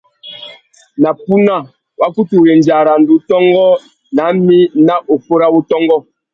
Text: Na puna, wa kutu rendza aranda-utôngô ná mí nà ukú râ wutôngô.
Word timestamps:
Na 1.01 1.11
puna, 1.23 1.55
wa 1.99 2.07
kutu 2.15 2.35
rendza 2.45 2.73
aranda-utôngô 2.81 3.67
ná 4.15 4.23
mí 4.45 4.59
nà 4.87 4.95
ukú 5.13 5.33
râ 5.39 5.47
wutôngô. 5.53 5.97